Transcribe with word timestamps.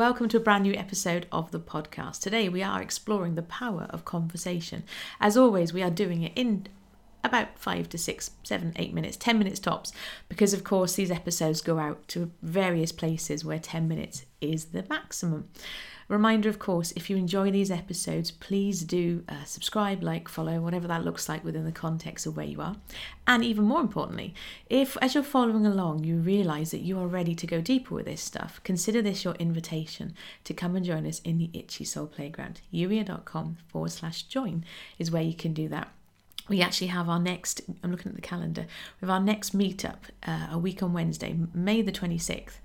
Welcome 0.00 0.30
to 0.30 0.38
a 0.38 0.40
brand 0.40 0.62
new 0.62 0.72
episode 0.72 1.26
of 1.30 1.50
the 1.50 1.60
podcast. 1.60 2.22
Today 2.22 2.48
we 2.48 2.62
are 2.62 2.80
exploring 2.80 3.34
the 3.34 3.42
power 3.42 3.86
of 3.90 4.06
conversation. 4.06 4.82
As 5.20 5.36
always, 5.36 5.74
we 5.74 5.82
are 5.82 5.90
doing 5.90 6.22
it 6.22 6.32
in 6.34 6.68
about 7.22 7.58
five 7.58 7.88
to 7.90 7.98
six, 7.98 8.30
seven, 8.42 8.72
eight 8.76 8.94
minutes, 8.94 9.16
10 9.16 9.38
minutes 9.38 9.60
tops, 9.60 9.92
because 10.28 10.52
of 10.52 10.64
course 10.64 10.94
these 10.94 11.10
episodes 11.10 11.60
go 11.60 11.78
out 11.78 12.06
to 12.08 12.30
various 12.42 12.92
places 12.92 13.44
where 13.44 13.58
10 13.58 13.86
minutes 13.88 14.24
is 14.40 14.66
the 14.66 14.84
maximum. 14.88 15.48
Reminder, 16.10 16.48
of 16.48 16.58
course, 16.58 16.92
if 16.96 17.08
you 17.08 17.16
enjoy 17.16 17.52
these 17.52 17.70
episodes, 17.70 18.32
please 18.32 18.82
do 18.82 19.22
uh, 19.28 19.44
subscribe, 19.44 20.02
like, 20.02 20.28
follow, 20.28 20.60
whatever 20.60 20.88
that 20.88 21.04
looks 21.04 21.28
like 21.28 21.44
within 21.44 21.64
the 21.64 21.70
context 21.70 22.26
of 22.26 22.36
where 22.36 22.46
you 22.46 22.60
are. 22.60 22.74
And 23.28 23.44
even 23.44 23.62
more 23.62 23.80
importantly, 23.80 24.34
if 24.68 24.96
as 25.00 25.14
you're 25.14 25.22
following 25.22 25.64
along, 25.64 26.02
you 26.02 26.16
realize 26.16 26.72
that 26.72 26.80
you 26.80 26.98
are 26.98 27.06
ready 27.06 27.36
to 27.36 27.46
go 27.46 27.60
deeper 27.60 27.94
with 27.94 28.06
this 28.06 28.20
stuff, 28.20 28.60
consider 28.64 29.00
this 29.00 29.22
your 29.22 29.36
invitation 29.36 30.14
to 30.42 30.52
come 30.52 30.74
and 30.74 30.84
join 30.84 31.06
us 31.06 31.20
in 31.20 31.38
the 31.38 31.50
Itchy 31.52 31.84
Soul 31.84 32.08
Playground. 32.08 32.60
Youier.com 32.74 33.58
forward 33.68 33.92
slash 33.92 34.24
join 34.24 34.64
is 34.98 35.12
where 35.12 35.22
you 35.22 35.34
can 35.34 35.54
do 35.54 35.68
that 35.68 35.92
we 36.48 36.60
actually 36.60 36.88
have 36.88 37.08
our 37.08 37.18
next 37.18 37.60
i'm 37.82 37.90
looking 37.90 38.10
at 38.10 38.16
the 38.16 38.22
calendar 38.22 38.66
we 39.00 39.06
have 39.06 39.10
our 39.10 39.20
next 39.20 39.56
meetup 39.56 39.98
uh, 40.26 40.48
a 40.50 40.58
week 40.58 40.82
on 40.82 40.92
wednesday 40.92 41.36
may 41.54 41.82
the 41.82 41.92
26th 41.92 42.58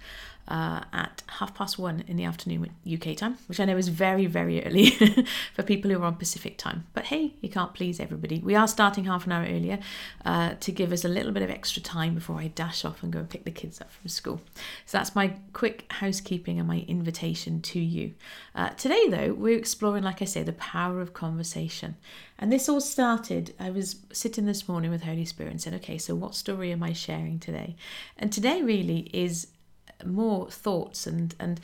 uh, 0.48 0.82
at 0.94 1.24
half 1.28 1.56
past 1.56 1.80
one 1.80 2.04
in 2.08 2.18
the 2.18 2.24
afternoon 2.24 2.70
UK 2.92 3.16
time, 3.16 3.38
which 3.48 3.60
I 3.60 3.66
know 3.66 3.78
is 3.78 3.88
very, 3.88 4.26
very 4.26 4.64
early 4.64 4.90
for 5.54 5.64
people 5.64 5.90
who 5.92 6.02
are 6.02 6.06
on 6.06 6.16
Pacific 6.16 6.58
time. 6.58 6.86
But 6.94 7.06
hey, 7.06 7.34
you 7.42 7.50
can't 7.50 7.74
please 7.74 8.00
everybody. 8.00 8.40
We 8.40 8.56
are 8.56 8.68
starting 8.68 9.06
half 9.06 9.26
an 9.26 9.32
hour 9.32 9.46
earlier 9.46 9.80
uh, 10.24 10.56
to 10.60 10.72
give 10.72 10.92
us 10.92 11.04
a 11.04 11.10
little 11.10 11.32
bit 11.32 11.44
of 11.44 11.50
extra 11.50 11.82
time 11.82 12.14
before 12.14 12.40
I 12.40 12.48
dash 12.48 12.86
off 12.86 13.02
and 13.02 13.12
go 13.12 13.20
and 13.20 13.30
pick 13.30 13.44
the 13.44 13.52
kids 13.52 13.82
up 13.82 13.92
from 13.92 14.08
school. 14.08 14.42
So 14.86 14.98
that's 14.98 15.16
my 15.16 15.34
quick 15.54 15.86
housekeeping 15.92 16.60
and 16.60 16.68
my 16.68 16.86
invitation 16.88 17.62
to 17.62 17.80
you. 17.80 18.14
Uh, 18.54 18.70
today, 18.70 19.08
though, 19.10 19.34
we're 19.34 19.58
exploring, 19.58 20.04
like 20.04 20.22
I 20.22 20.26
say, 20.26 20.44
the 20.44 20.54
power 20.54 21.02
of 21.02 21.14
conversation. 21.14 21.96
And 22.38 22.52
this 22.52 22.68
all 22.68 22.82
started, 22.82 23.54
I 23.60 23.70
was 23.70 23.98
sitting 24.12 24.46
this 24.46 24.68
morning 24.68 24.92
with 24.92 25.04
Holy 25.04 25.26
Spirit 25.26 25.52
and 25.52 25.62
said, 25.62 25.74
okay, 25.76 25.98
so 25.98 26.16
what 26.16 26.36
story 26.36 26.72
am 26.72 26.84
I 26.84 26.92
sharing 26.92 27.40
today? 27.40 27.76
And 28.18 28.32
today 28.32 28.62
really 28.62 29.10
is 29.14 29.48
more 30.04 30.50
thoughts 30.50 31.08
and 31.08 31.36
and 31.40 31.60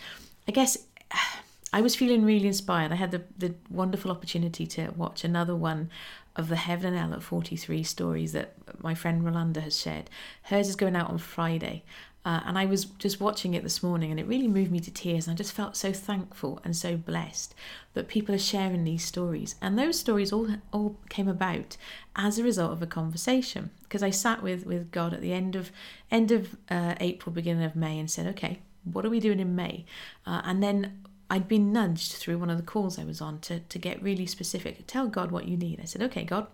I 0.47 0.51
guess 0.51 0.77
I 1.73 1.79
was 1.79 1.95
feeling 1.95 2.25
really 2.25 2.47
inspired. 2.47 2.91
I 2.91 2.95
had 2.95 3.11
the, 3.11 3.21
the 3.37 3.55
wonderful 3.69 4.11
opportunity 4.11 4.67
to 4.67 4.91
watch 4.97 5.23
another 5.23 5.55
one 5.55 5.89
of 6.35 6.49
the 6.49 6.55
Heaven 6.55 6.93
and 6.93 7.11
El 7.11 7.17
at 7.17 7.23
43 7.23 7.83
stories 7.83 8.31
that 8.33 8.53
my 8.81 8.93
friend 8.93 9.23
Rolanda 9.23 9.61
has 9.61 9.79
shared. 9.79 10.09
Hers 10.43 10.69
is 10.69 10.75
going 10.75 10.95
out 10.95 11.09
on 11.09 11.17
Friday. 11.17 11.83
Uh, 12.23 12.39
and 12.45 12.57
I 12.57 12.65
was 12.65 12.85
just 12.85 13.19
watching 13.19 13.55
it 13.55 13.63
this 13.63 13.81
morning 13.81 14.11
and 14.11 14.19
it 14.19 14.27
really 14.27 14.47
moved 14.47 14.71
me 14.71 14.79
to 14.81 14.91
tears. 14.91 15.27
And 15.27 15.33
I 15.33 15.37
just 15.37 15.53
felt 15.53 15.75
so 15.75 15.91
thankful 15.91 16.61
and 16.63 16.75
so 16.75 16.95
blessed 16.95 17.55
that 17.93 18.07
people 18.07 18.35
are 18.35 18.39
sharing 18.39 18.83
these 18.83 19.03
stories. 19.03 19.55
And 19.59 19.77
those 19.77 19.99
stories 19.99 20.31
all, 20.31 20.47
all 20.71 20.97
came 21.09 21.27
about 21.27 21.77
as 22.15 22.37
a 22.37 22.43
result 22.43 22.73
of 22.73 22.81
a 22.81 22.87
conversation. 22.87 23.71
Because 23.81 24.03
I 24.03 24.11
sat 24.11 24.43
with, 24.43 24.67
with 24.67 24.91
God 24.91 25.13
at 25.13 25.21
the 25.21 25.33
end 25.33 25.55
of 25.55 25.71
end 26.11 26.31
of 26.31 26.55
uh, 26.69 26.95
April, 26.99 27.33
beginning 27.33 27.63
of 27.63 27.75
May, 27.75 27.97
and 27.97 28.09
said, 28.09 28.27
okay, 28.27 28.59
what 28.83 29.05
are 29.05 29.09
we 29.09 29.19
doing 29.19 29.39
in 29.39 29.55
May? 29.55 29.85
Uh, 30.25 30.41
and 30.43 30.61
then 30.61 31.03
I'd 31.31 31.47
been 31.47 31.71
nudged 31.71 32.11
through 32.11 32.39
one 32.39 32.49
of 32.49 32.57
the 32.57 32.63
calls 32.63 32.99
I 32.99 33.05
was 33.05 33.21
on 33.21 33.39
to, 33.39 33.61
to 33.61 33.79
get 33.79 34.03
really 34.03 34.25
specific. 34.25 34.85
Tell 34.85 35.07
God 35.07 35.31
what 35.31 35.47
you 35.47 35.55
need. 35.55 35.79
I 35.81 35.85
said, 35.85 36.01
okay, 36.01 36.25
God, 36.25 36.45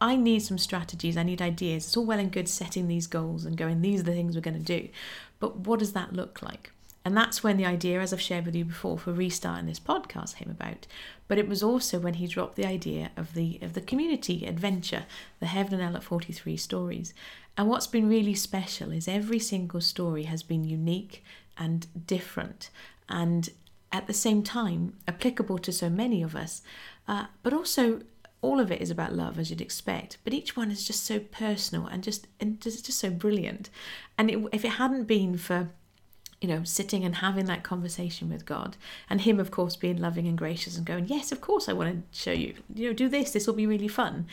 I 0.00 0.16
need 0.16 0.40
some 0.40 0.58
strategies. 0.58 1.16
I 1.16 1.22
need 1.22 1.40
ideas. 1.40 1.86
It's 1.86 1.96
all 1.96 2.04
well 2.04 2.18
and 2.18 2.32
good 2.32 2.48
setting 2.48 2.88
these 2.88 3.06
goals 3.06 3.44
and 3.44 3.56
going, 3.56 3.80
these 3.80 4.00
are 4.00 4.02
the 4.02 4.12
things 4.12 4.34
we're 4.34 4.40
going 4.40 4.58
to 4.58 4.80
do. 4.80 4.88
But 5.38 5.58
what 5.58 5.78
does 5.78 5.92
that 5.92 6.14
look 6.14 6.42
like? 6.42 6.72
And 7.04 7.16
that's 7.16 7.44
when 7.44 7.58
the 7.58 7.64
idea, 7.64 8.00
as 8.00 8.12
I've 8.12 8.20
shared 8.20 8.44
with 8.44 8.56
you 8.56 8.64
before, 8.64 8.98
for 8.98 9.12
restarting 9.12 9.66
this 9.66 9.78
podcast 9.78 10.34
came 10.34 10.50
about. 10.50 10.88
But 11.28 11.38
it 11.38 11.48
was 11.48 11.62
also 11.62 12.00
when 12.00 12.14
he 12.14 12.26
dropped 12.26 12.56
the 12.56 12.66
idea 12.66 13.12
of 13.16 13.34
the 13.34 13.60
of 13.62 13.74
the 13.74 13.80
community 13.80 14.46
adventure, 14.46 15.04
the 15.38 15.46
Heaven 15.46 15.74
and 15.74 15.90
El 15.90 15.96
at 15.96 16.02
43 16.02 16.56
stories. 16.56 17.14
And 17.56 17.68
what's 17.68 17.86
been 17.86 18.08
really 18.08 18.34
special 18.34 18.90
is 18.90 19.06
every 19.06 19.38
single 19.38 19.80
story 19.80 20.24
has 20.24 20.42
been 20.42 20.64
unique 20.64 21.22
and 21.56 21.86
different. 22.06 22.70
And 23.08 23.50
at 23.94 24.08
the 24.08 24.12
same 24.12 24.42
time 24.42 24.92
applicable 25.06 25.56
to 25.58 25.72
so 25.72 25.88
many 25.88 26.20
of 26.20 26.34
us, 26.34 26.62
uh, 27.06 27.26
but 27.44 27.52
also 27.52 28.02
all 28.42 28.58
of 28.58 28.70
it 28.70 28.82
is 28.82 28.90
about 28.90 29.14
love 29.14 29.38
as 29.38 29.48
you'd 29.48 29.60
expect. 29.60 30.18
But 30.24 30.34
each 30.34 30.56
one 30.56 30.70
is 30.70 30.84
just 30.84 31.04
so 31.04 31.20
personal 31.20 31.86
and 31.86 32.02
just 32.02 32.26
and 32.40 32.60
just, 32.60 32.84
just 32.84 32.98
so 32.98 33.08
brilliant. 33.08 33.70
And 34.18 34.30
it, 34.30 34.44
if 34.52 34.64
it 34.64 34.72
hadn't 34.72 35.04
been 35.04 35.38
for 35.38 35.70
you 36.40 36.48
know, 36.48 36.62
sitting 36.64 37.04
and 37.04 37.14
having 37.14 37.46
that 37.46 37.62
conversation 37.62 38.28
with 38.28 38.44
God, 38.44 38.76
and 39.08 39.22
Him, 39.22 39.40
of 39.40 39.50
course, 39.50 39.76
being 39.76 39.96
loving 39.96 40.26
and 40.26 40.36
gracious 40.36 40.76
and 40.76 40.84
going, 40.84 41.06
Yes, 41.06 41.32
of 41.32 41.40
course, 41.40 41.70
I 41.70 41.72
want 41.72 41.90
to 42.12 42.18
show 42.18 42.32
you, 42.32 42.54
you 42.74 42.88
know, 42.88 42.92
do 42.92 43.08
this, 43.08 43.30
this 43.30 43.46
will 43.46 43.54
be 43.54 43.66
really 43.66 43.88
fun 43.88 44.26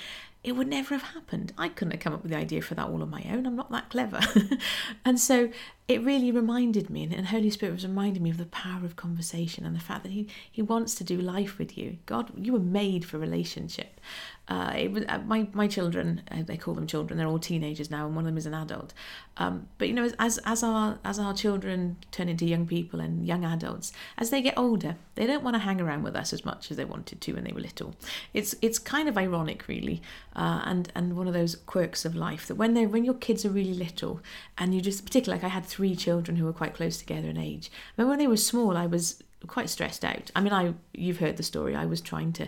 it 0.44 0.54
would 0.54 0.68
never 0.68 0.96
have 0.96 1.14
happened. 1.14 1.54
I 1.58 1.70
couldn't 1.70 1.92
have 1.92 2.00
come 2.00 2.14
up 2.14 2.24
with 2.24 2.32
the 2.32 2.38
idea 2.38 2.62
for 2.64 2.74
that 2.74 2.88
all 2.88 3.04
on 3.04 3.12
my 3.12 3.24
own. 3.30 3.46
I'm 3.46 3.56
not 3.56 3.72
that 3.72 3.92
clever. 3.92 4.20
and 5.06 5.20
so 5.20 5.52
it 5.88 6.02
really 6.04 6.32
reminded 6.32 6.90
me, 6.90 7.04
and 7.04 7.28
Holy 7.28 7.52
Spirit 7.52 7.74
was 7.74 7.86
reminding 7.86 8.24
me 8.24 8.32
of 8.32 8.38
the 8.38 8.46
power 8.46 8.84
of 8.84 8.96
conversation 8.96 9.66
and 9.66 9.76
the 9.76 9.80
fact 9.80 10.02
that 10.04 10.12
He, 10.12 10.28
he 10.52 10.64
wants 10.64 10.96
to 10.96 11.04
do 11.04 11.18
life 11.18 11.60
with 11.60 11.78
you. 11.78 11.98
God, 12.08 12.32
you 12.36 12.54
were 12.54 12.60
made 12.60 13.06
for 13.06 13.20
relationship. 13.20 14.02
Uh, 14.48 14.74
it 14.76 14.92
was 14.92 15.06
uh, 15.08 15.20
my 15.20 15.48
my 15.54 15.68
children. 15.68 16.22
Uh, 16.30 16.42
they 16.44 16.58
call 16.58 16.74
them 16.74 16.86
children. 16.86 17.18
They're 17.18 17.28
all 17.28 17.40
teenagers 17.40 17.90
now, 17.90 18.06
and 18.06 18.16
one 18.16 18.26
of 18.26 18.28
them 18.28 18.38
is 18.38 18.46
an 18.46 18.54
adult. 18.54 18.94
Um, 19.38 19.68
but 19.78 19.88
you 19.88 19.94
know, 19.94 20.10
as 20.20 20.40
as 20.46 20.64
our 20.64 21.00
as 21.06 21.20
our 21.20 21.34
children 21.34 21.98
turn 22.12 22.28
into 22.28 22.46
young 22.46 22.68
people 22.68 23.00
and 23.00 23.26
young 23.26 23.46
adults, 23.46 23.94
as 24.18 24.30
they 24.30 24.42
get 24.42 24.58
older, 24.58 24.98
they 25.16 25.26
don't 25.26 25.44
want 25.44 25.56
to 25.56 25.60
hang 25.60 25.80
around 25.80 26.04
with 26.04 26.16
us 26.16 26.34
as 26.34 26.44
much 26.44 26.70
as 26.70 26.78
they 26.78 26.86
wanted 26.86 27.22
to 27.22 27.34
when 27.34 27.44
they 27.44 27.54
were 27.54 27.62
little. 27.62 27.96
It's 28.34 28.56
it's 28.62 28.78
kind 28.78 29.08
of 29.08 29.18
ironic, 29.18 29.68
really, 29.68 30.02
uh, 30.36 30.62
and 30.66 30.92
and 30.96 31.16
one 31.16 31.28
of 31.28 31.34
those 31.34 31.56
quirks 31.56 32.04
of 32.04 32.16
life 32.16 32.48
that 32.48 32.56
when 32.56 32.74
they 32.74 32.86
when 32.86 33.06
your 33.06 33.14
kids 33.14 33.46
are 33.46 33.52
really 33.52 33.74
little, 33.74 34.22
and 34.58 34.76
you 34.76 34.82
just 34.82 35.06
particularly 35.06 35.42
like 35.42 35.50
I 35.50 35.54
had 35.54 35.66
three 35.66 35.96
children 35.96 36.36
who 36.38 36.46
were 36.46 36.54
quite 36.54 36.74
close 36.74 36.98
together 36.98 37.30
in 37.30 37.38
age. 37.38 37.72
But 37.96 38.08
when 38.08 38.20
they 38.20 38.28
were 38.28 38.38
small, 38.38 38.76
I 38.76 38.88
was 38.88 39.24
quite 39.48 39.70
stressed 39.70 40.06
out. 40.06 40.32
I 40.36 40.42
mean, 40.42 40.54
I 40.54 40.74
you've 40.94 41.20
heard 41.20 41.38
the 41.38 41.44
story. 41.44 41.76
I 41.76 41.86
was 41.86 42.02
trying 42.02 42.34
to 42.34 42.48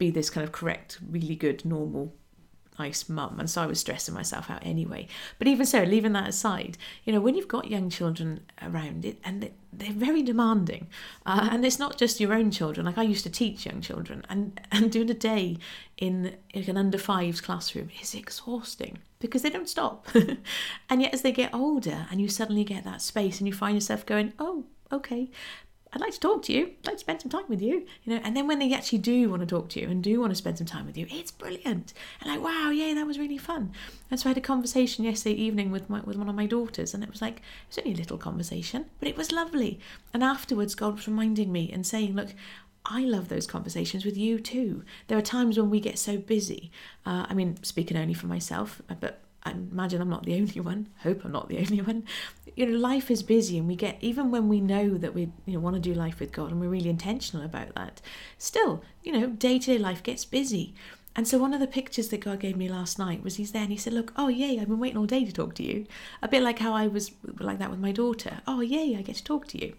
be 0.00 0.10
this 0.10 0.30
kind 0.30 0.44
of 0.44 0.50
correct, 0.50 0.98
really 1.08 1.36
good, 1.36 1.64
normal, 1.64 2.12
nice 2.80 3.08
mum. 3.08 3.38
And 3.38 3.48
so 3.48 3.62
I 3.62 3.66
was 3.66 3.78
stressing 3.78 4.14
myself 4.14 4.50
out 4.50 4.64
anyway. 4.64 5.06
But 5.38 5.46
even 5.46 5.66
so, 5.66 5.82
leaving 5.84 6.14
that 6.14 6.28
aside, 6.28 6.78
you 7.04 7.12
know, 7.12 7.20
when 7.20 7.34
you've 7.36 7.46
got 7.46 7.70
young 7.70 7.90
children 7.90 8.40
around 8.62 9.04
it 9.04 9.18
and 9.22 9.50
they're 9.72 9.92
very 9.92 10.22
demanding, 10.22 10.88
uh, 11.26 11.50
and 11.52 11.64
it's 11.64 11.78
not 11.78 11.98
just 11.98 12.18
your 12.18 12.32
own 12.32 12.50
children. 12.50 12.86
Like 12.86 12.98
I 12.98 13.02
used 13.02 13.24
to 13.24 13.30
teach 13.30 13.66
young 13.66 13.82
children, 13.82 14.24
and, 14.28 14.58
and 14.72 14.90
doing 14.90 15.10
a 15.10 15.14
day 15.14 15.58
in, 15.98 16.34
in 16.54 16.68
an 16.68 16.78
under 16.78 16.98
fives 16.98 17.42
classroom 17.42 17.90
is 18.00 18.14
exhausting 18.14 18.98
because 19.20 19.42
they 19.42 19.50
don't 19.50 19.68
stop. 19.68 20.06
and 20.88 21.02
yet, 21.02 21.12
as 21.12 21.22
they 21.22 21.32
get 21.32 21.54
older, 21.54 22.06
and 22.10 22.20
you 22.20 22.28
suddenly 22.28 22.64
get 22.64 22.84
that 22.84 23.02
space 23.02 23.38
and 23.38 23.46
you 23.46 23.52
find 23.52 23.76
yourself 23.76 24.06
going, 24.06 24.32
oh, 24.38 24.64
okay, 24.90 25.30
I'd 25.92 26.00
like 26.00 26.12
to 26.12 26.20
talk 26.20 26.42
to 26.44 26.52
you. 26.52 26.66
I'd 26.66 26.86
like 26.86 26.96
to 26.96 27.00
spend 27.00 27.20
some 27.20 27.30
time 27.30 27.46
with 27.48 27.60
you. 27.60 27.86
You 28.04 28.14
know, 28.14 28.20
and 28.22 28.36
then 28.36 28.46
when 28.46 28.58
they 28.58 28.72
actually 28.72 28.98
do 28.98 29.28
want 29.28 29.40
to 29.40 29.46
talk 29.46 29.68
to 29.70 29.80
you 29.80 29.88
and 29.88 30.02
do 30.02 30.20
want 30.20 30.30
to 30.30 30.36
spend 30.36 30.58
some 30.58 30.66
time 30.66 30.86
with 30.86 30.96
you, 30.96 31.06
it's 31.10 31.32
brilliant. 31.32 31.92
And 32.20 32.30
like, 32.30 32.42
wow, 32.42 32.70
yeah, 32.70 32.94
that 32.94 33.06
was 33.06 33.18
really 33.18 33.38
fun. 33.38 33.72
And 34.10 34.20
so 34.20 34.28
I 34.28 34.30
had 34.30 34.38
a 34.38 34.42
conversation 34.42 35.04
yesterday 35.04 35.34
evening 35.36 35.70
with 35.70 35.90
my 35.90 36.00
with 36.00 36.16
one 36.16 36.28
of 36.28 36.34
my 36.34 36.46
daughters, 36.46 36.94
and 36.94 37.02
it 37.02 37.10
was 37.10 37.22
like 37.22 37.38
it 37.38 37.42
was 37.68 37.78
only 37.78 37.92
a 37.92 37.96
little 37.96 38.18
conversation, 38.18 38.86
but 38.98 39.08
it 39.08 39.16
was 39.16 39.32
lovely. 39.32 39.80
And 40.14 40.22
afterwards, 40.22 40.74
God 40.74 40.96
was 40.96 41.08
reminding 41.08 41.50
me 41.52 41.70
and 41.72 41.86
saying, 41.86 42.14
look. 42.14 42.34
I 42.86 43.04
love 43.04 43.28
those 43.28 43.46
conversations 43.46 44.06
with 44.06 44.16
you 44.16 44.40
too. 44.40 44.84
There 45.08 45.18
are 45.18 45.22
times 45.22 45.58
when 45.58 45.68
we 45.68 45.80
get 45.80 45.98
so 45.98 46.16
busy. 46.16 46.70
Uh, 47.04 47.26
I 47.28 47.34
mean, 47.34 47.62
speaking 47.62 47.98
only 47.98 48.14
for 48.14 48.26
myself, 48.26 48.80
but 49.00 49.20
I 49.42 49.52
imagine 49.52 50.00
I'm 50.00 50.10
not 50.10 50.24
the 50.24 50.34
only 50.40 50.60
one. 50.60 50.88
Hope 51.02 51.24
I'm 51.24 51.32
not 51.32 51.48
the 51.48 51.58
only 51.58 51.80
one. 51.80 52.04
You 52.56 52.66
know, 52.66 52.78
life 52.78 53.10
is 53.10 53.22
busy, 53.22 53.58
and 53.58 53.66
we 53.66 53.76
get 53.76 53.98
even 54.00 54.30
when 54.30 54.48
we 54.48 54.60
know 54.60 54.96
that 54.98 55.14
we 55.14 55.32
you 55.46 55.54
know 55.54 55.60
want 55.60 55.76
to 55.76 55.80
do 55.80 55.94
life 55.94 56.20
with 56.20 56.32
God, 56.32 56.50
and 56.50 56.60
we're 56.60 56.68
really 56.68 56.90
intentional 56.90 57.44
about 57.44 57.74
that. 57.74 58.00
Still, 58.38 58.82
you 59.02 59.12
know, 59.12 59.28
day 59.28 59.58
to 59.58 59.66
day 59.66 59.78
life 59.78 60.02
gets 60.02 60.24
busy. 60.24 60.74
And 61.16 61.26
so 61.26 61.38
one 61.38 61.52
of 61.52 61.60
the 61.60 61.66
pictures 61.66 62.08
that 62.08 62.20
God 62.20 62.38
gave 62.38 62.56
me 62.56 62.68
last 62.68 62.98
night 62.98 63.24
was 63.24 63.34
he's 63.34 63.50
there 63.50 63.62
and 63.62 63.72
he 63.72 63.76
said, 63.76 63.92
Look, 63.92 64.12
oh 64.16 64.28
yay, 64.28 64.60
I've 64.60 64.68
been 64.68 64.78
waiting 64.78 64.96
all 64.96 65.06
day 65.06 65.24
to 65.24 65.32
talk 65.32 65.54
to 65.56 65.62
you. 65.62 65.86
A 66.22 66.28
bit 66.28 66.42
like 66.42 66.60
how 66.60 66.72
I 66.72 66.86
was 66.86 67.10
like 67.40 67.58
that 67.58 67.70
with 67.70 67.80
my 67.80 67.90
daughter. 67.90 68.40
Oh 68.46 68.60
yay, 68.60 68.96
I 68.96 69.02
get 69.02 69.16
to 69.16 69.24
talk 69.24 69.48
to 69.48 69.60
you. 69.60 69.74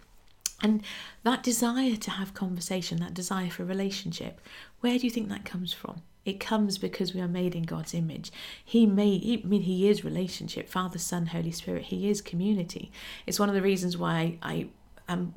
And 0.62 0.82
that 1.24 1.42
desire 1.42 1.96
to 1.96 2.10
have 2.12 2.34
conversation, 2.34 3.00
that 3.00 3.14
desire 3.14 3.50
for 3.50 3.64
relationship, 3.64 4.40
where 4.80 4.98
do 4.98 5.06
you 5.06 5.10
think 5.10 5.28
that 5.28 5.44
comes 5.44 5.72
from? 5.72 6.02
It 6.24 6.38
comes 6.38 6.78
because 6.78 7.14
we 7.14 7.20
are 7.20 7.28
made 7.28 7.54
in 7.54 7.64
God's 7.64 7.94
image. 7.94 8.32
He 8.64 8.86
made, 8.86 9.22
he, 9.22 9.42
I 9.42 9.46
mean, 9.46 9.62
He 9.62 9.88
is 9.88 10.04
relationship, 10.04 10.68
Father, 10.68 10.98
Son, 10.98 11.26
Holy 11.26 11.50
Spirit. 11.50 11.84
He 11.84 12.08
is 12.08 12.20
community. 12.20 12.92
It's 13.26 13.40
one 13.40 13.48
of 13.48 13.54
the 13.54 13.62
reasons 13.62 13.96
why 13.96 14.38
I 14.42 14.68
am 15.08 15.34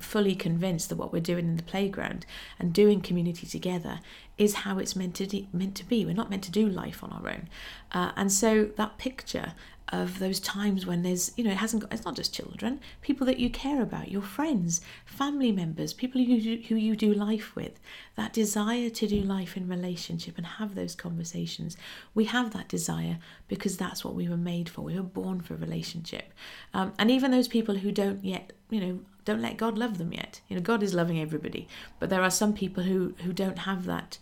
fully 0.00 0.34
convinced 0.34 0.88
that 0.88 0.96
what 0.96 1.12
we're 1.12 1.20
doing 1.20 1.46
in 1.46 1.56
the 1.56 1.62
playground 1.62 2.26
and 2.58 2.72
doing 2.72 3.00
community 3.00 3.46
together 3.46 4.00
is 4.36 4.54
how 4.54 4.78
it's 4.78 4.96
meant 4.96 5.14
to 5.16 5.26
de- 5.26 5.48
meant 5.52 5.74
to 5.76 5.84
be. 5.84 6.04
We're 6.04 6.14
not 6.14 6.30
meant 6.30 6.44
to 6.44 6.50
do 6.50 6.68
life 6.68 7.02
on 7.02 7.10
our 7.10 7.28
own, 7.28 7.48
uh, 7.92 8.12
and 8.16 8.32
so 8.32 8.70
that 8.76 8.98
picture 8.98 9.52
of 9.90 10.18
those 10.18 10.38
times 10.38 10.84
when 10.84 11.02
there's 11.02 11.32
you 11.36 11.44
know 11.44 11.50
it 11.50 11.56
hasn't 11.56 11.82
got 11.82 11.92
it's 11.92 12.04
not 12.04 12.14
just 12.14 12.34
children 12.34 12.78
people 13.00 13.26
that 13.26 13.38
you 13.38 13.48
care 13.48 13.80
about 13.80 14.10
your 14.10 14.20
friends 14.20 14.82
family 15.06 15.50
members 15.50 15.94
people 15.94 16.22
who, 16.22 16.36
who 16.68 16.74
you 16.74 16.94
do 16.94 17.12
life 17.12 17.54
with. 17.56 17.80
That 18.16 18.32
desire 18.32 18.90
to 18.90 19.06
do 19.06 19.20
life 19.20 19.56
in 19.56 19.68
relationship 19.68 20.36
and 20.36 20.46
have 20.46 20.74
those 20.74 20.94
conversations 20.94 21.76
we 22.14 22.24
have 22.26 22.52
that 22.52 22.68
desire 22.68 23.18
because 23.46 23.76
that's 23.76 24.04
what 24.04 24.14
we 24.14 24.28
were 24.28 24.36
made 24.36 24.68
for. 24.68 24.82
We 24.82 24.96
were 24.96 25.02
born 25.02 25.40
for 25.40 25.54
relationship. 25.54 26.32
Um, 26.74 26.92
and 26.98 27.10
even 27.10 27.30
those 27.30 27.48
people 27.48 27.76
who 27.76 27.92
don't 27.92 28.24
yet 28.24 28.52
you 28.70 28.80
know 28.80 29.00
don't 29.28 29.42
let 29.42 29.56
god 29.56 29.76
love 29.76 29.98
them 29.98 30.12
yet 30.12 30.40
you 30.48 30.56
know 30.56 30.62
god 30.62 30.82
is 30.82 30.94
loving 30.94 31.20
everybody 31.20 31.68
but 31.98 32.08
there 32.08 32.22
are 32.22 32.30
some 32.30 32.52
people 32.52 32.84
who 32.84 33.14
who 33.24 33.32
don't 33.32 33.60
have 33.60 33.84
that 33.84 34.18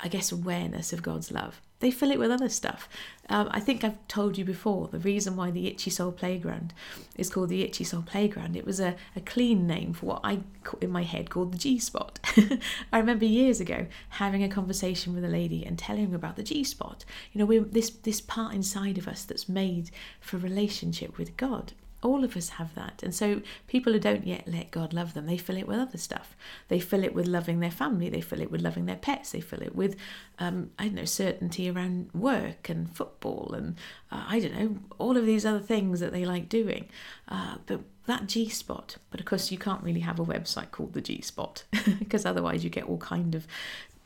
i 0.00 0.08
guess 0.08 0.32
awareness 0.32 0.92
of 0.92 1.02
god's 1.02 1.30
love 1.30 1.60
they 1.80 1.90
fill 1.90 2.10
it 2.10 2.18
with 2.18 2.30
other 2.30 2.48
stuff. 2.48 2.88
Um, 3.28 3.48
I 3.50 3.58
think 3.58 3.82
I've 3.82 4.06
told 4.06 4.36
you 4.36 4.44
before 4.44 4.88
the 4.88 4.98
reason 4.98 5.34
why 5.34 5.50
the 5.50 5.66
Itchy 5.66 5.90
Soul 5.90 6.12
Playground 6.12 6.74
is 7.16 7.30
called 7.30 7.48
the 7.48 7.62
Itchy 7.62 7.84
Soul 7.84 8.02
Playground. 8.02 8.54
It 8.54 8.66
was 8.66 8.80
a, 8.80 8.96
a 9.16 9.20
clean 9.20 9.66
name 9.66 9.94
for 9.94 10.06
what 10.06 10.20
I, 10.22 10.40
in 10.80 10.90
my 10.90 11.04
head, 11.04 11.30
called 11.30 11.52
the 11.52 11.58
G 11.58 11.78
spot. 11.78 12.18
I 12.92 12.98
remember 12.98 13.24
years 13.24 13.60
ago 13.60 13.86
having 14.10 14.42
a 14.42 14.48
conversation 14.48 15.14
with 15.14 15.24
a 15.24 15.28
lady 15.28 15.64
and 15.64 15.78
telling 15.78 16.10
her 16.10 16.16
about 16.16 16.36
the 16.36 16.42
G 16.42 16.64
spot. 16.64 17.04
You 17.32 17.38
know, 17.38 17.46
we're 17.46 17.62
this 17.62 17.90
this 17.90 18.20
part 18.20 18.54
inside 18.54 18.98
of 18.98 19.08
us 19.08 19.24
that's 19.24 19.48
made 19.48 19.90
for 20.20 20.36
relationship 20.36 21.16
with 21.16 21.36
God. 21.38 21.72
All 22.02 22.24
of 22.24 22.36
us 22.36 22.50
have 22.50 22.74
that. 22.74 23.02
And 23.02 23.14
so 23.14 23.42
people 23.66 23.92
who 23.92 23.98
don't 23.98 24.26
yet 24.26 24.46
let 24.46 24.70
God 24.70 24.92
love 24.92 25.14
them, 25.14 25.26
they 25.26 25.36
fill 25.36 25.56
it 25.56 25.68
with 25.68 25.78
other 25.78 25.98
stuff. 25.98 26.36
They 26.68 26.80
fill 26.80 27.04
it 27.04 27.14
with 27.14 27.26
loving 27.26 27.60
their 27.60 27.70
family, 27.70 28.08
they 28.08 28.20
fill 28.20 28.40
it 28.40 28.50
with 28.50 28.62
loving 28.62 28.86
their 28.86 28.96
pets, 28.96 29.32
they 29.32 29.40
fill 29.40 29.62
it 29.62 29.74
with, 29.74 29.96
um, 30.38 30.70
I 30.78 30.84
don't 30.84 30.94
know, 30.94 31.04
certainty 31.04 31.68
around 31.68 32.10
work 32.14 32.68
and 32.68 32.94
football 32.94 33.52
and, 33.54 33.76
uh, 34.10 34.24
I 34.28 34.40
don't 34.40 34.54
know, 34.54 34.78
all 34.98 35.16
of 35.16 35.26
these 35.26 35.44
other 35.44 35.60
things 35.60 36.00
that 36.00 36.12
they 36.12 36.24
like 36.24 36.48
doing. 36.48 36.88
Uh, 37.28 37.56
but 37.66 37.80
that 38.06 38.26
G 38.26 38.48
spot, 38.48 38.96
but 39.10 39.20
of 39.20 39.26
course 39.26 39.52
you 39.52 39.58
can't 39.58 39.82
really 39.82 40.00
have 40.00 40.18
a 40.18 40.24
website 40.24 40.72
called 40.72 40.94
the 40.94 41.00
G 41.00 41.20
spot 41.20 41.64
because 41.98 42.26
otherwise 42.26 42.64
you 42.64 42.70
get 42.70 42.84
all 42.84 42.98
kind 42.98 43.34
of 43.34 43.46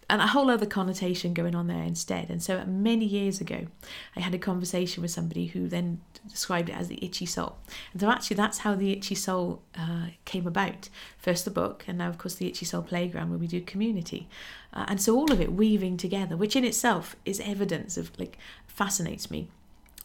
and 0.08 0.20
a 0.20 0.26
whole 0.28 0.50
other 0.50 0.66
connotation 0.66 1.34
going 1.34 1.54
on 1.54 1.66
there 1.66 1.82
instead. 1.82 2.30
And 2.30 2.42
so 2.42 2.64
many 2.64 3.04
years 3.04 3.40
ago, 3.40 3.66
I 4.14 4.20
had 4.20 4.34
a 4.34 4.38
conversation 4.38 5.02
with 5.02 5.10
somebody 5.10 5.46
who 5.46 5.68
then 5.68 6.00
described 6.28 6.68
it 6.68 6.76
as 6.76 6.88
the 6.88 7.02
itchy 7.04 7.26
soul. 7.26 7.56
And 7.92 8.00
so 8.00 8.10
actually, 8.10 8.36
that's 8.36 8.58
how 8.58 8.74
the 8.74 8.92
itchy 8.92 9.14
soul 9.14 9.62
uh, 9.78 10.08
came 10.24 10.46
about. 10.46 10.88
First 11.18 11.44
the 11.44 11.50
book, 11.50 11.84
and 11.86 11.98
now 11.98 12.08
of 12.08 12.18
course 12.18 12.34
the 12.34 12.46
itchy 12.46 12.66
soul 12.66 12.82
playground 12.82 13.30
where 13.30 13.38
we 13.38 13.46
do 13.46 13.60
community. 13.60 14.28
Uh, 14.72 14.84
and 14.88 15.00
so 15.00 15.16
all 15.16 15.32
of 15.32 15.40
it 15.40 15.52
weaving 15.52 15.96
together, 15.96 16.36
which 16.36 16.56
in 16.56 16.64
itself 16.64 17.16
is 17.24 17.40
evidence 17.40 17.96
of 17.96 18.10
like 18.18 18.36
fascinates 18.66 19.30
me 19.30 19.48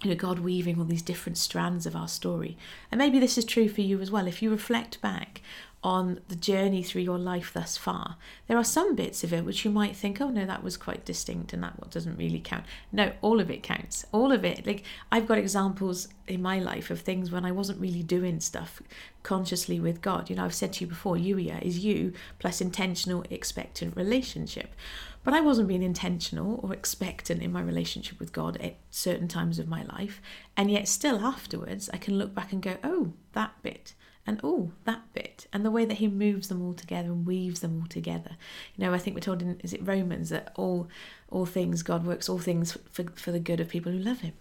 you 0.04 0.10
know, 0.12 0.16
God 0.16 0.40
weaving 0.40 0.80
all 0.80 0.86
these 0.86 1.02
different 1.02 1.38
strands 1.38 1.86
of 1.86 1.96
our 1.96 2.08
story. 2.08 2.58
And 2.92 3.00
maybe 3.00 3.20
this 3.20 3.38
is 3.38 3.44
true 3.44 3.68
for 3.68 3.82
you 3.82 4.00
as 4.00 4.10
well. 4.10 4.28
If 4.28 4.42
you 4.42 4.50
reflect 4.50 5.02
back 5.02 5.42
on 5.82 6.20
the 6.28 6.36
journey 6.36 6.84
through 6.84 7.02
your 7.02 7.18
life 7.18 7.54
thus 7.54 7.78
far, 7.78 8.18
there 8.48 8.58
are 8.58 8.64
some 8.64 8.96
bits 8.96 9.24
of 9.24 9.32
it 9.34 9.46
which 9.46 9.64
you 9.64 9.72
might 9.72 9.96
think, 9.96 10.20
oh 10.20 10.30
no, 10.30 10.46
that 10.46 10.64
was 10.64 10.76
quite 10.76 11.06
distinct 11.06 11.54
and 11.54 11.64
that 11.64 11.90
doesn't 11.90 12.18
really 12.18 12.40
count. 12.40 12.66
No, 12.92 13.14
all 13.22 13.40
of 13.40 13.50
it 13.50 13.64
counts. 13.64 14.06
All 14.12 14.32
of 14.32 14.44
it. 14.44 14.68
Like 14.68 14.84
I've 15.12 15.28
got 15.28 15.38
examples 15.38 16.10
in 16.28 16.42
my 16.42 16.60
life 16.60 16.90
of 16.90 17.02
things 17.02 17.32
when 17.32 17.46
I 17.46 17.52
wasn't 17.52 17.80
really 17.80 18.04
doing 18.04 18.40
stuff 18.40 18.82
consciously 19.24 19.80
with 19.80 20.02
God. 20.02 20.30
You 20.30 20.36
know, 20.36 20.46
I've 20.46 20.54
said 20.54 20.74
to 20.74 20.82
you 20.82 20.88
before, 20.88 21.16
Youier 21.16 21.62
is 21.62 21.80
you 21.80 22.14
plus 22.40 22.60
intentional, 22.60 23.24
expectant 23.30 23.96
relationship. 23.96 24.76
But 25.24 25.34
I 25.34 25.42
wasn't 25.42 25.68
being 25.68 25.84
intentional 25.84 26.60
or 26.64 26.74
expectant 26.74 27.42
in 27.42 27.52
my 27.52 27.62
relationship 27.62 28.20
with 28.20 28.32
God 28.32 28.58
at 28.58 28.78
certain 28.90 29.28
times 29.28 29.60
of 29.60 29.68
my 29.68 29.84
life. 29.84 30.22
And 30.56 30.72
yet, 30.72 30.88
still 30.88 31.26
afterwards, 31.26 31.90
I 31.94 31.98
can 31.98 32.18
look 32.18 32.34
back 32.34 32.54
and 32.54 32.62
go, 32.62 32.78
oh, 32.84 33.14
that 33.34 33.52
bit 33.62 33.94
and 34.28 34.40
oh 34.44 34.72
that 34.86 35.02
bit 35.14 35.48
and 35.52 35.66
the 35.66 35.72
way 35.72 35.86
that 35.86 35.98
he 35.98 36.08
moves 36.08 36.48
them 36.48 36.62
all 36.62 36.74
together 36.74 37.10
and 37.10 37.26
weaves 37.26 37.62
them 37.62 37.80
all 37.80 37.88
together 37.88 38.32
you 38.76 38.86
know 38.86 38.94
i 38.94 38.98
think 38.98 39.16
we're 39.16 39.22
told 39.22 39.42
in 39.42 39.60
is 39.64 39.74
it 39.74 39.86
romans 39.86 40.30
that 40.30 40.52
all 40.56 40.88
all 41.30 41.46
things 41.46 41.84
god 41.84 42.06
works 42.06 42.30
all 42.30 42.40
things 42.40 42.78
for, 42.92 43.04
for 43.16 43.32
the 43.32 43.40
good 43.40 43.60
of 43.60 43.70
people 43.70 43.92
who 43.92 44.00
love 44.00 44.22
him 44.22 44.34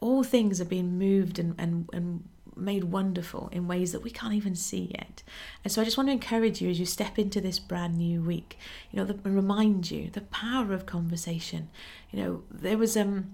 all 0.00 0.22
things 0.22 0.60
are 0.60 0.66
being 0.66 0.98
moved 0.98 1.38
and, 1.38 1.54
and, 1.58 1.88
and 1.92 2.28
made 2.56 2.84
wonderful 2.84 3.48
in 3.52 3.66
ways 3.66 3.92
that 3.92 4.02
we 4.02 4.10
can't 4.10 4.34
even 4.34 4.54
see 4.54 4.90
yet. 4.94 5.22
And 5.62 5.72
so 5.72 5.80
I 5.80 5.84
just 5.84 5.96
want 5.96 6.08
to 6.08 6.12
encourage 6.12 6.60
you 6.60 6.70
as 6.70 6.78
you 6.78 6.86
step 6.86 7.18
into 7.18 7.40
this 7.40 7.58
brand 7.58 7.96
new 7.96 8.22
week, 8.22 8.58
you 8.90 8.98
know, 8.98 9.04
the, 9.04 9.14
remind 9.28 9.90
you 9.90 10.10
the 10.10 10.20
power 10.20 10.72
of 10.72 10.86
conversation. 10.86 11.68
You 12.10 12.22
know, 12.22 12.42
there 12.50 12.78
was 12.78 12.96
um 12.96 13.30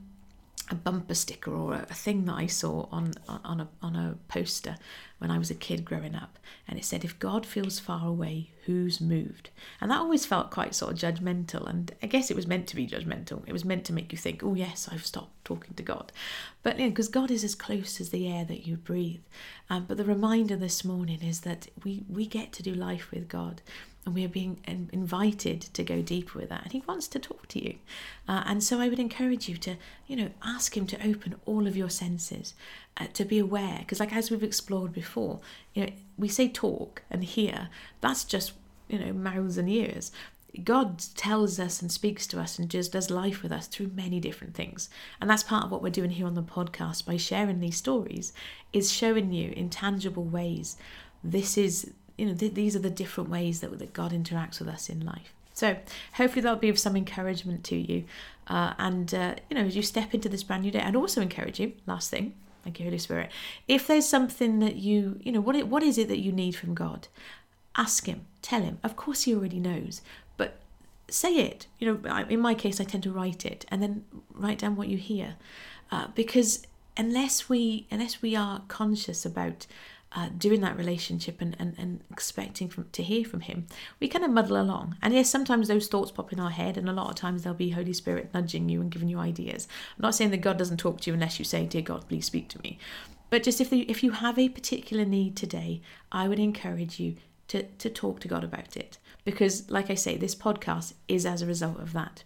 a 0.71 0.75
bumper 0.75 1.15
sticker 1.15 1.53
or 1.53 1.75
a, 1.75 1.87
a 1.91 1.95
thing 1.95 2.25
that 2.27 2.35
I 2.35 2.47
saw 2.47 2.87
on 2.91 3.13
on 3.29 3.61
a 3.61 3.69
on 3.83 3.97
a 3.97 4.17
poster 4.29 4.77
when 5.19 5.31
I 5.31 5.39
was 5.39 5.51
a 5.51 5.55
kid 5.55 5.85
growing 5.85 6.15
up, 6.15 6.39
and 6.67 6.79
it 6.79 6.85
said, 6.85 7.05
"If 7.05 7.19
God 7.19 7.45
feels 7.45 7.79
far 7.79 8.07
away, 8.07 8.51
who's 8.67 9.01
moved?" 9.01 9.51
And 9.81 9.91
that 9.91 10.01
always 10.01 10.25
felt 10.25 10.51
quite 10.51 10.75
sort 10.75 10.93
of 10.93 10.99
judgmental, 10.99 11.69
and 11.69 11.93
I 12.03 12.07
guess 12.07 12.31
it 12.31 12.37
was 12.37 12.47
meant 12.47 12.67
to 12.69 12.77
be 12.77 12.87
judgmental. 12.87 13.43
It 13.47 13.53
was 13.53 13.65
meant 13.65 13.85
to 13.87 13.93
make 13.93 14.13
you 14.13 14.19
think, 14.19 14.43
"Oh 14.43 14.55
yes, 14.55 14.89
I've 14.91 15.07
stopped 15.07 15.45
talking 15.45 15.75
to 15.75 15.83
God," 15.83 16.13
but 16.63 16.79
you 16.79 16.85
know, 16.85 16.91
because 16.91 17.09
God 17.09 17.31
is 17.31 17.45
as 17.45 17.55
close 17.55 18.01
as 18.01 18.11
the 18.11 18.29
air 18.29 18.45
that 18.45 18.67
you 18.67 18.77
breathe. 18.77 19.23
Um, 19.69 19.85
but 19.87 19.97
the 19.97 20.05
reminder 20.05 20.57
this 20.57 20.85
morning 20.85 21.23
is 21.23 21.41
that 21.41 21.69
we 21.85 22.05
we 22.09 22.27
get 22.27 22.53
to 22.55 22.63
do 22.63 22.75
life 22.75 23.11
with 23.11 23.29
God 23.29 23.63
and 24.07 24.15
we 24.15 24.25
are 24.25 24.29
being 24.29 24.59
invited 24.93 25.61
to 25.61 25.85
go 25.85 26.01
deeper 26.01 26.39
with 26.39 26.49
that 26.49 26.63
and 26.63 26.73
he 26.73 26.83
wants 26.87 27.07
to 27.09 27.19
talk 27.19 27.47
to 27.49 27.63
you 27.63 27.77
uh, 28.29 28.43
and 28.47 28.63
so 28.63 28.81
i 28.81 28.89
would 28.89 28.99
encourage 28.99 29.49
you 29.49 29.57
to 29.57 29.77
you 30.07 30.17
know 30.17 30.31
ask 30.43 30.77
him 30.77 30.87
to 30.87 31.07
open 31.07 31.35
all 31.47 31.67
of 31.67 31.77
your 31.77 31.91
senses 31.91 32.55
uh, 32.97 33.07
to 33.13 33.25
be 33.25 33.39
aware 33.39 33.79
because 33.81 34.01
like 34.01 34.15
as 34.15 34.31
we've 34.31 34.43
explored 34.43 34.93
before 34.93 35.41
you 35.75 35.85
know 35.85 35.93
we 36.17 36.29
say 36.29 36.49
talk 36.49 37.03
and 37.11 37.25
hear 37.25 37.69
that's 38.01 38.25
just 38.25 38.53
you 38.89 38.99
know 38.99 39.13
mouths 39.13 39.59
and 39.59 39.69
ears 39.69 40.11
God 40.65 40.99
tells 41.15 41.61
us 41.61 41.81
and 41.81 41.93
speaks 41.93 42.27
to 42.27 42.41
us 42.41 42.59
and 42.59 42.69
just 42.69 42.91
does 42.91 43.09
life 43.09 43.43
with 43.43 43.53
us 43.53 43.69
through 43.69 43.93
many 43.95 44.19
different 44.19 44.55
things. 44.55 44.91
And 45.21 45.31
that's 45.31 45.45
part 45.45 45.65
of 45.65 45.71
what 45.71 45.81
we're 45.81 45.91
doing 45.91 46.11
here 46.11 46.27
on 46.27 46.35
the 46.35 46.43
podcast 46.43 47.05
by 47.07 47.17
sharing 47.17 47.61
these 47.61 47.77
stories 47.77 48.33
is 48.73 48.91
showing 48.91 49.33
you 49.33 49.53
in 49.53 49.71
tangible 49.71 50.25
ways 50.25 50.77
this 51.23 51.59
is 51.59 51.93
you 52.21 52.27
know, 52.27 52.35
th- 52.35 52.55
these 52.55 52.77
are 52.77 52.81
the 52.81 52.91
different 52.91 53.31
ways 53.31 53.61
that, 53.61 53.79
that 53.79 53.93
God 53.95 54.13
interacts 54.13 54.59
with 54.59 54.69
us 54.69 54.91
in 54.91 55.05
life. 55.05 55.33
So 55.55 55.77
hopefully 56.13 56.43
that'll 56.43 56.59
be 56.59 56.69
of 56.69 56.79
some 56.79 56.97
encouragement 56.97 57.65
to 57.65 57.77
you. 57.77 58.05
Uh, 58.47 58.75
and, 58.79 59.13
uh, 59.15 59.35
you 59.49 59.57
know, 59.57 59.65
as 59.65 59.75
you 59.75 59.83
step 59.83 60.13
into 60.13 60.29
this 60.29 60.43
brand 60.43 60.63
new 60.63 60.71
day, 60.71 60.81
I'd 60.81 60.97
also 60.97 61.23
encourage 61.23 61.59
you, 61.59 61.73
last 61.87 62.11
thing, 62.11 62.35
thank 62.63 62.79
you, 62.79 62.85
Holy 62.85 62.99
Spirit, 62.99 63.31
if 63.67 63.87
there's 63.87 64.07
something 64.07 64.59
that 64.61 64.77
you, 64.77 65.19
you 65.23 65.33
know, 65.33 65.41
what, 65.41 65.57
it, 65.57 65.67
what 65.69 65.83
is 65.83 65.97
it 65.97 66.09
that 66.09 66.19
you 66.19 66.31
need 66.31 66.53
from 66.53 66.75
God? 66.75 67.09
Ask 67.77 68.07
Him, 68.07 68.27
tell 68.43 68.63
Him. 68.63 68.79
Of 68.85 68.97
course, 68.97 69.23
He 69.23 69.35
already 69.35 69.61
knows, 69.61 70.03
but 70.37 70.57
say 71.09 71.37
it. 71.37 71.67
You 71.79 72.01
know, 72.05 72.25
in 72.29 72.41
my 72.41 72.55
case, 72.55 72.81
I 72.81 72.85
tend 72.85 73.03
to 73.05 73.13
write 73.13 73.47
it 73.47 73.65
and 73.69 73.83
then 73.83 74.05
write 74.35 74.59
down 74.59 74.77
what 74.77 74.89
you 74.89 74.99
hear. 74.99 75.37
Uh, 75.91 76.09
because 76.15 76.67
unless 76.97 77.49
we 77.49 77.87
unless 77.91 78.21
we 78.21 78.37
are 78.37 78.63
conscious 78.69 79.25
about 79.25 79.67
uh, 80.13 80.29
doing 80.37 80.61
that 80.61 80.77
relationship 80.77 81.41
and, 81.41 81.57
and, 81.59 81.75
and 81.79 82.01
expecting 82.11 82.69
from, 82.69 82.89
to 82.93 83.03
hear 83.03 83.25
from 83.25 83.41
him, 83.41 83.67
we 84.01 84.09
kind 84.09 84.25
of 84.25 84.31
muddle 84.31 84.61
along. 84.61 84.97
And 85.03 85.15
yes, 85.15 85.31
sometimes 85.31 85.69
those 85.69 85.87
thoughts 85.87 86.11
pop 86.11 86.33
in 86.33 86.41
our 86.41 86.51
head, 86.51 86.77
and 86.77 86.89
a 86.89 86.93
lot 86.93 87.11
of 87.11 87.15
times 87.15 87.43
there'll 87.43 87.57
be 87.57 87.71
Holy 87.71 87.93
Spirit 87.93 88.31
nudging 88.35 88.69
you 88.69 88.81
and 88.81 88.91
giving 88.91 89.09
you 89.09 89.19
ideas. 89.19 89.69
I'm 89.97 90.03
not 90.03 90.15
saying 90.15 90.31
that 90.31 90.39
God 90.39 90.59
doesn't 90.59 90.79
talk 90.79 91.01
to 91.03 91.11
you 91.11 91.15
unless 91.15 91.39
you 91.39 91.45
say, 91.45 91.67
Dear 91.67 91.83
God, 91.83 92.09
please 92.09 92.27
speak 92.27 92.49
to 92.49 92.61
me. 92.63 92.79
But 93.31 93.45
just 93.45 93.61
if, 93.61 93.71
the, 93.71 93.83
if 93.83 94.03
you 94.03 94.11
have 94.11 94.39
a 94.39 94.49
particular 94.49 95.05
need 95.05 95.37
today, 95.37 95.81
I 96.11 96.27
would 96.27 96.41
encourage 96.41 96.99
you 96.99 97.17
to, 97.49 97.63
to 97.63 97.89
talk 97.89 98.21
to 98.21 98.29
God 98.29 98.43
about 98.43 98.77
it. 98.77 98.99
Because, 99.25 99.71
like 99.71 99.91
I 99.91 99.95
say, 99.95 100.17
this 100.17 100.35
podcast 100.35 100.95
is 101.07 101.25
as 101.25 101.41
a 101.43 101.47
result 101.47 101.79
of 101.79 101.93
that. 101.93 102.25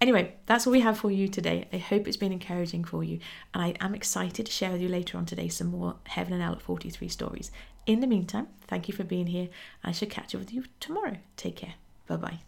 Anyway, 0.00 0.34
that's 0.46 0.66
all 0.66 0.72
we 0.72 0.80
have 0.80 0.98
for 0.98 1.10
you 1.10 1.28
today. 1.28 1.68
I 1.72 1.78
hope 1.78 2.06
it's 2.06 2.16
been 2.16 2.32
encouraging 2.32 2.84
for 2.84 3.02
you, 3.02 3.18
and 3.54 3.62
I 3.62 3.74
am 3.80 3.94
excited 3.94 4.46
to 4.46 4.52
share 4.52 4.72
with 4.72 4.80
you 4.80 4.88
later 4.88 5.16
on 5.16 5.26
today 5.26 5.48
some 5.48 5.68
more 5.68 5.96
Heaven 6.04 6.34
and 6.34 6.42
El 6.42 6.52
at 6.52 6.62
43 6.62 7.08
stories. 7.08 7.50
In 7.86 8.00
the 8.00 8.06
meantime, 8.06 8.48
thank 8.66 8.88
you 8.88 8.94
for 8.94 9.04
being 9.04 9.28
here. 9.28 9.48
I 9.82 9.92
shall 9.92 10.08
catch 10.08 10.34
up 10.34 10.40
with 10.40 10.52
you 10.52 10.64
tomorrow. 10.80 11.18
Take 11.36 11.56
care. 11.56 11.74
Bye 12.06 12.16
bye. 12.16 12.40